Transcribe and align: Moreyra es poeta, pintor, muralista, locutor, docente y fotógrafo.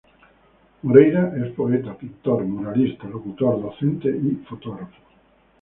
Moreyra 0.85 1.21
es 1.41 1.51
poeta, 1.59 1.93
pintor, 1.99 2.43
muralista, 2.47 3.07
locutor, 3.07 3.61
docente 3.61 4.09
y 4.09 4.37
fotógrafo. 4.49 4.97